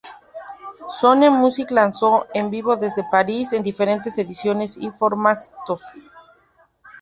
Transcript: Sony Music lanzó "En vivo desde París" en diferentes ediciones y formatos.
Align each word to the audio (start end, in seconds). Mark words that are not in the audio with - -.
Sony 0.89 1.29
Music 1.29 1.69
lanzó 1.69 2.25
"En 2.33 2.49
vivo 2.49 2.75
desde 2.75 3.05
París" 3.11 3.53
en 3.53 3.61
diferentes 3.61 4.17
ediciones 4.17 4.75
y 4.75 4.89
formatos. 4.89 5.83